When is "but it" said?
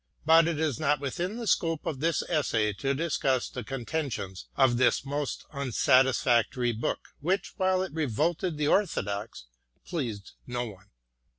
0.25-0.59